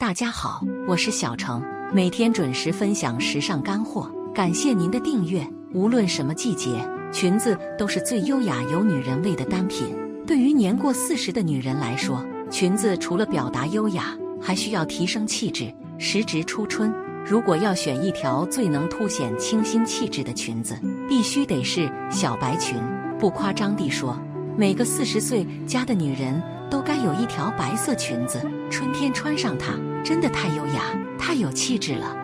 [0.00, 4.10] 大家好，我是小程，每天准时分享时尚干货。
[4.34, 5.46] 感谢您的订阅。
[5.74, 9.94] 无论什么季节，裙子都是最优雅、有女人味的单品。
[10.26, 15.70] 对于年过四十的女人来说，裙子除了表达优雅，还需要提升气质。
[15.98, 16.90] 时值初春，
[17.26, 20.74] 如果要选一条最能凸显清新气质的裙子，
[21.10, 22.74] 必须得是小白裙。
[23.18, 24.18] 不夸张地说，
[24.56, 28.40] 每个四十岁加的女人都该有一条白色裙子，
[28.70, 29.74] 春天穿上它。
[30.02, 30.82] 真的太优雅，
[31.18, 32.16] 太有气质了。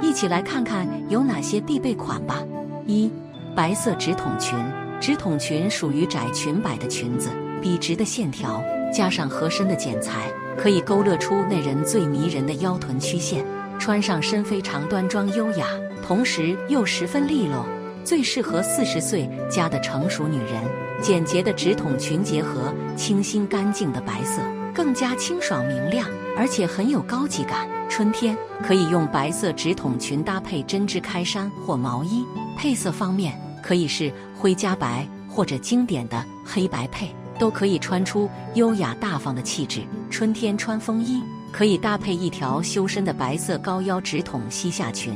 [0.00, 2.42] 一起来看看有哪些必备款吧。
[2.86, 3.10] 一、
[3.54, 4.58] 白色直筒裙。
[5.00, 7.28] 直筒裙属于窄裙摆的裙子，
[7.60, 13.44] 笔直的线条加上合身的剪裁，可以勾勒出那人最迷人的腰臀曲线。
[13.78, 15.66] 穿上身非常端庄优雅，
[16.02, 17.66] 同时又十分利落，
[18.04, 20.62] 最适合四十岁加的成熟女人。
[21.02, 24.40] 简洁的直筒裙结合清新干净的白色。
[24.74, 27.68] 更加清爽明亮，而且很有高级感。
[27.88, 28.36] 春天
[28.66, 32.24] 可以用白色直筒裙搭配针织开衫或毛衣。
[32.58, 39.82] 配色方面可以是灰加白，或者经典的黑白配，都可以穿出优雅大方的气质。
[40.10, 45.14] 春天穿风衣可以搭配一条修身的白色高腰直筒膝下裙。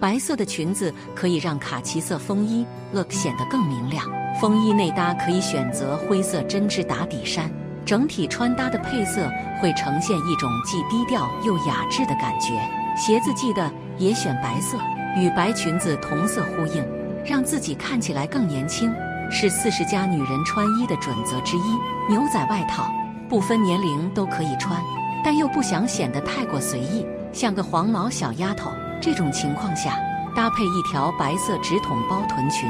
[0.00, 4.04] 白色的裙子可以让卡其色风衣 look 显得更明亮。
[4.40, 7.50] 风衣内搭可以选择灰色针织打底衫。
[7.84, 9.30] 整体穿搭的配色
[9.62, 12.52] 会呈现一种既低调又雅致的感觉。
[12.94, 14.76] 鞋子记得也选白色，
[15.16, 16.86] 与白裙子同色呼应，
[17.24, 18.92] 让自己看起来更年轻，
[19.30, 21.78] 是四十加女人穿衣的准则之一。
[22.10, 22.86] 牛仔外套
[23.26, 24.78] 不分年龄都可以穿，
[25.24, 28.70] 但又不想显得太过随意，像个黄毛小丫头。
[29.00, 29.98] 这种情况下，
[30.34, 32.68] 搭配一条白色直筒包臀裙，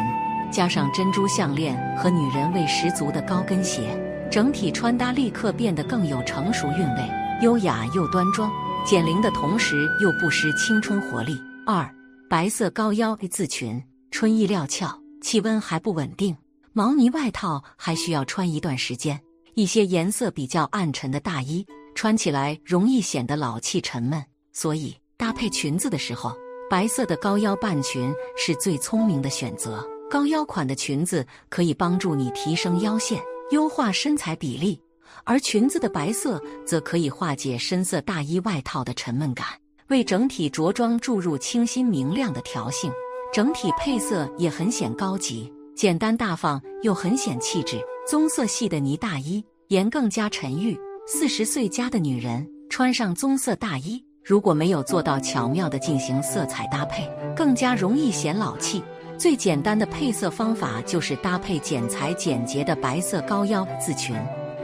[0.51, 3.99] 加上珍珠项链和女人味十足的高跟鞋。
[4.31, 8.51] 整体穿搭立刻变得更有成熟韵味，优雅又端庄，
[8.85, 11.35] 减龄的同时又不失青春活力。
[11.67, 11.91] 二，
[12.29, 16.37] 白色高腰 A 字裙，春意料峭，气温还不稳定，
[16.75, 19.19] 毛呢外套还需要穿一段时间。
[19.55, 24.23] 一些颜色比较暗沉的大衣穿起来容易显得老气沉闷，
[24.53, 26.33] 所以搭配裙子的时候，
[26.71, 29.85] 白色的高腰半裙是最聪明的选择。
[30.09, 33.21] 高腰款的裙子可以帮助你提升腰线。
[33.51, 34.81] 优化身材比例，
[35.25, 39.47] 而裙子的白色则可以化解深色大衣外套的沉闷感，
[39.89, 42.93] 为整体着装注入清新明亮的调性。
[43.33, 47.81] 整体配色也很显高级，简单大方又很显气质。
[48.07, 50.79] 棕色系的呢大衣，颜更加沉郁。
[51.07, 58.85] 四十岁加的女人穿上棕色大衣，如果没有做到巧妙的进行色彩搭配，更加容易显老气。
[59.17, 64.15] 最简单的配色方法就是搭配剪裁简洁的白色高腰字裙，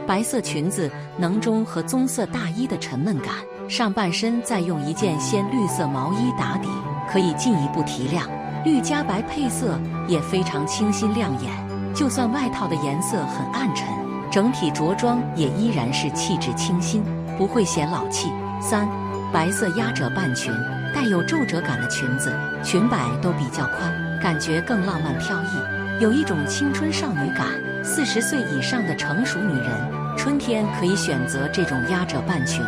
[0.05, 0.87] 白色裙子
[1.17, 3.33] 能中和棕色大衣的沉闷感，
[3.67, 6.69] 上半身再用一件鲜绿色毛衣打底，
[7.09, 8.29] 可以进一步提亮。
[8.63, 11.51] 绿加白配色也非常清新亮眼，
[11.95, 13.87] 就算外套的颜色很暗沉，
[14.29, 17.03] 整体着装也依然是气质清新，
[17.35, 18.29] 不会显老气。
[18.61, 18.87] 三，
[19.31, 20.53] 白色压褶半裙，
[20.93, 24.19] 带有皱褶感的裙子，裙摆都比较宽。
[24.21, 27.47] 感觉更浪漫飘逸，有一种青春少女感。
[27.83, 29.69] 四十岁以上的成熟女人，
[30.17, 32.63] 春天可以选择这种压褶半裙，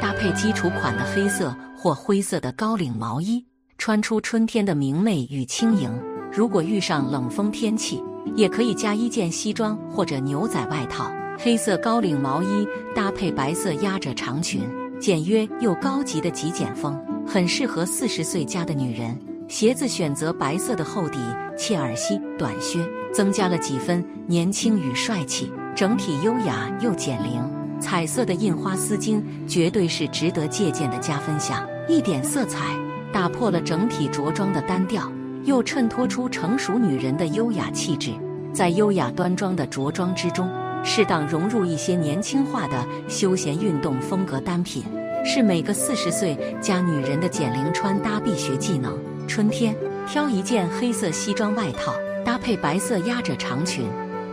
[0.00, 3.44] 搭配基础款的黑色或灰色的高领毛衣，
[3.78, 5.90] 穿出春天的明媚与轻盈。
[6.32, 8.00] 如果遇上冷风天气，
[8.36, 14.62] 也可以加一件西装或者牛仔外套，黑色高领毛衣搭配白色压褶长裙，
[15.00, 19.18] 简约又高级的极简风，很适合四十岁加的女人。
[19.48, 21.18] 鞋子选择白色的厚底
[21.56, 27.42] 切尔西短靴，增加了几分年轻与帅气，整体优雅又减龄。
[27.80, 32.76] 彩色的印花丝巾绝对是值得借鉴的加分项，一点色彩
[33.10, 35.10] 打破了整体着装的单调，
[35.44, 38.12] 又衬托出成熟女人的优雅气质。
[38.52, 40.46] 在优雅端庄的着装之中，
[40.82, 44.82] 适当融入一些年轻化的休闲运动风格单品，
[45.24, 48.98] 是每个四十岁加女人的减龄穿搭必学技能。
[49.28, 51.94] 春天挑一件黑色西装外套，
[52.24, 53.86] 搭配白色压褶长裙，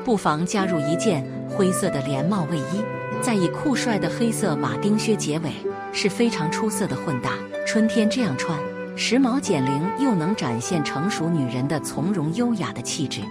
[0.04, 2.82] 不妨加入一件灰色的连帽卫衣，
[3.22, 5.52] 再以酷帅的黑色马丁靴结尾，
[5.92, 7.30] 是非常出色的混搭。
[7.68, 8.58] 春天这样穿，
[8.96, 13.22] 时髦减龄又能展现成熟女人的从容优雅的气质。